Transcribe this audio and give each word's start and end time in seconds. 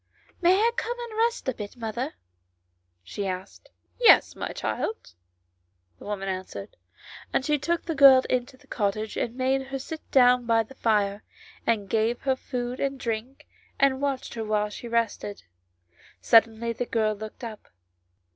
"May 0.41 0.55
I 0.57 0.71
come 0.75 0.97
in 0.97 1.11
and 1.11 1.17
rest 1.19 1.47
a 1.47 1.53
bit, 1.53 1.77
mother?" 1.77 2.15
she 3.03 3.27
asked." 3.27 3.69
Yes, 4.07 4.35
my 4.35 4.47
child," 4.51 5.13
the 5.99 6.05
woman 6.05 6.27
answered; 6.27 6.75
and 7.31 7.45
she 7.45 7.59
took 7.59 7.85
the 7.85 7.93
girl 7.93 8.23
into 8.27 8.57
the 8.57 8.65
cottage 8.65 9.15
and 9.15 9.35
made 9.35 9.67
her 9.67 9.77
sit 9.77 10.01
down 10.09 10.47
by 10.47 10.63
the 10.63 10.73
fire, 10.73 11.23
and 11.67 11.87
gave 11.87 12.21
her 12.21 12.35
food 12.35 12.79
and 12.79 12.99
drink, 12.99 13.45
and 13.79 14.01
watched 14.01 14.33
her 14.33 14.43
while 14.43 14.71
she 14.71 14.87
rested. 14.87 15.43
Suddenly 16.19 16.73
the 16.73 16.87
girl 16.87 17.13
looked 17.13 17.43
up. 17.43 17.67